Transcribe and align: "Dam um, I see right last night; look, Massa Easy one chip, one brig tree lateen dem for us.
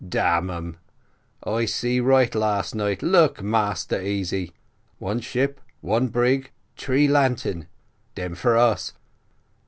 "Dam 0.09 0.49
um, 0.49 0.77
I 1.43 1.65
see 1.65 1.99
right 1.99 2.33
last 2.33 2.73
night; 2.73 3.03
look, 3.03 3.43
Massa 3.43 4.03
Easy 4.03 4.51
one 4.97 5.19
chip, 5.19 5.61
one 5.81 6.07
brig 6.07 6.49
tree 6.75 7.07
lateen 7.07 7.67
dem 8.15 8.33
for 8.33 8.57
us. 8.57 8.93